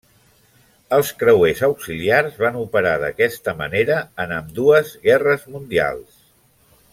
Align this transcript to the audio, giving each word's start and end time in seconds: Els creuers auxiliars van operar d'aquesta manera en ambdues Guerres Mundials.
Els 0.95 1.11
creuers 1.23 1.61
auxiliars 1.67 2.39
van 2.45 2.57
operar 2.61 2.95
d'aquesta 3.03 3.55
manera 3.61 3.99
en 4.25 4.35
ambdues 4.39 4.95
Guerres 5.05 5.47
Mundials. 5.57 6.19